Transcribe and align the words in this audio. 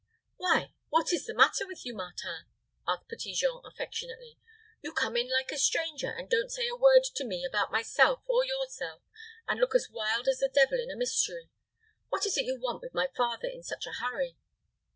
"Why, 0.37 0.73
what 0.89 1.13
is 1.13 1.27
the 1.27 1.35
matter 1.35 1.67
with 1.67 1.85
you, 1.85 1.93
Martin?" 1.93 2.47
asked 2.87 3.07
Petit 3.07 3.35
Jean, 3.35 3.61
affectionately. 3.63 4.39
"You 4.81 4.93
come 4.93 5.15
in 5.15 5.29
like 5.31 5.51
a 5.51 5.59
stranger, 5.59 6.09
and 6.09 6.27
don't 6.27 6.49
say 6.51 6.67
a 6.67 6.75
word 6.75 7.03
to 7.17 7.23
me 7.23 7.45
about 7.45 7.71
myself 7.71 8.23
or 8.25 8.43
yourself, 8.43 9.03
and 9.47 9.59
look 9.59 9.75
as 9.75 9.91
wild 9.91 10.27
as 10.27 10.39
the 10.39 10.49
devil 10.49 10.79
in 10.79 10.89
a 10.89 10.95
mystery. 10.97 11.51
What 12.09 12.25
is 12.25 12.35
it 12.35 12.45
you 12.45 12.59
want 12.59 12.81
with 12.81 12.95
my 12.95 13.09
father 13.15 13.47
in 13.47 13.61
such 13.61 13.85
a 13.85 14.01
hurry?" 14.01 14.39